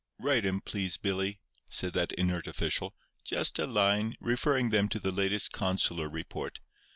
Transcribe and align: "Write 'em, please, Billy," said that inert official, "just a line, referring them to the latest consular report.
"Write 0.17 0.45
'em, 0.45 0.59
please, 0.61 0.97
Billy," 0.97 1.37
said 1.69 1.93
that 1.93 2.11
inert 2.13 2.47
official, 2.47 2.95
"just 3.23 3.59
a 3.59 3.67
line, 3.67 4.15
referring 4.19 4.71
them 4.71 4.89
to 4.89 4.99
the 4.99 5.11
latest 5.11 5.51
consular 5.51 6.09
report. 6.09 6.59